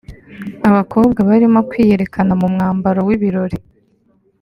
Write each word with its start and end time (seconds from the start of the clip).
Abakobwa 0.69 1.19
barimo 1.29 1.59
kwiyerekana 1.69 2.33
mu 2.41 2.47
mwambaro 2.53 2.99
w’ibirori 3.07 3.57